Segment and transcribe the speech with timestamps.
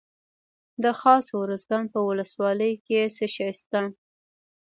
[0.83, 3.81] د خاص ارزګان په ولسوالۍ کې څه شی شته؟